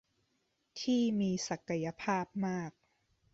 [0.79, 2.71] ที่มีศักยภาพมาก